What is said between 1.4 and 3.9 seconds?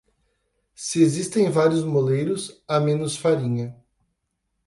vários moleiros, há menos farinha.